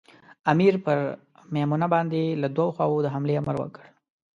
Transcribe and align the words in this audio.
امیر 0.51 0.73
پر 0.85 0.97
مېمنه 1.53 1.87
باندې 1.93 2.21
له 2.41 2.47
دوو 2.55 2.73
خواوو 2.75 3.03
د 3.05 3.07
حملې 3.13 3.35
امر 3.41 3.55
وکړ. 3.59 3.83